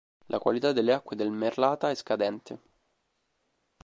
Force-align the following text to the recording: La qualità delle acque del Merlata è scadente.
La 0.29 0.39
qualità 0.39 0.71
delle 0.71 0.93
acque 0.93 1.15
del 1.15 1.29
Merlata 1.29 1.91
è 1.91 1.93
scadente. 1.93 2.59